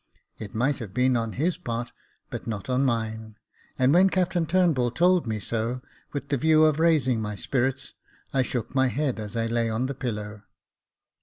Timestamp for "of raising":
6.65-7.21